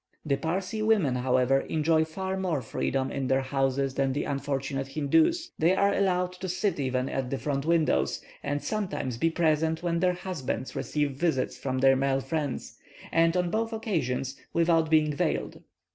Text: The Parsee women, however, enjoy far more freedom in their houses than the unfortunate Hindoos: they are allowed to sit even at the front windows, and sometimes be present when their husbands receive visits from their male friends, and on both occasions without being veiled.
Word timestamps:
The 0.25 0.35
Parsee 0.37 0.81
women, 0.81 1.13
however, 1.17 1.59
enjoy 1.59 2.05
far 2.05 2.35
more 2.35 2.63
freedom 2.63 3.11
in 3.11 3.27
their 3.27 3.41
houses 3.43 3.93
than 3.93 4.13
the 4.13 4.23
unfortunate 4.23 4.87
Hindoos: 4.97 5.51
they 5.59 5.75
are 5.75 5.93
allowed 5.93 6.33
to 6.41 6.49
sit 6.49 6.79
even 6.79 7.07
at 7.07 7.29
the 7.29 7.37
front 7.37 7.67
windows, 7.67 8.19
and 8.41 8.63
sometimes 8.63 9.19
be 9.19 9.29
present 9.29 9.83
when 9.83 9.99
their 9.99 10.13
husbands 10.15 10.75
receive 10.75 11.11
visits 11.11 11.55
from 11.55 11.77
their 11.77 11.95
male 11.95 12.19
friends, 12.19 12.79
and 13.11 13.37
on 13.37 13.51
both 13.51 13.71
occasions 13.73 14.35
without 14.55 14.89
being 14.89 15.13
veiled. 15.13 15.61